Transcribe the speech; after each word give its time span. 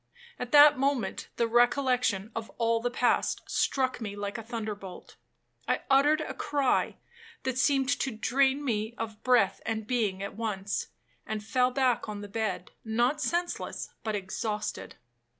At 0.39 0.51
that 0.51 0.79
moment 0.79 1.27
the 1.35 1.45
recollection 1.45 2.31
of 2.35 2.49
all 2.57 2.79
the 2.79 2.89
past 2.89 3.41
struck 3.47 4.01
me 4.01 4.15
like 4.15 4.39
a 4.39 4.43
thunder 4.43 4.73
bolt. 4.73 5.15
I 5.67 5.81
uttered 5.91 6.21
a 6.21 6.33
cry, 6.33 6.97
that 7.43 7.59
seemed 7.59 7.87
to 7.99 8.09
drain 8.09 8.65
me 8.65 8.95
of 8.97 9.21
breath 9.21 9.61
and 9.63 9.85
being 9.85 10.23
at 10.23 10.35
once, 10.35 10.87
and 11.23 11.43
fell 11.45 11.69
back 11.69 12.09
on 12.09 12.21
the 12.21 12.27
bed, 12.27 12.71
not 12.83 13.21
senseless 13.21 13.91
but 14.03 14.15
exhausted. 14.15 14.95